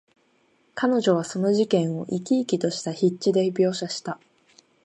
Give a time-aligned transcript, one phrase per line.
[0.73, 4.19] 彼女はその事件を、生き生きとした筆致で描写した。